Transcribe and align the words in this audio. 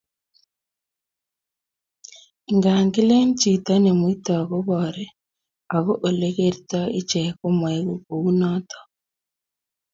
ingaa 2.51 2.81
kilen 2.93 3.29
chito 3.39 3.73
nemuitoi 3.83 4.43
koboore, 4.49 5.05
ago 5.75 5.93
olegertoi 6.07 6.87
iche 6.99 7.21
komaegu 7.39 7.95
kunoto 8.07 8.79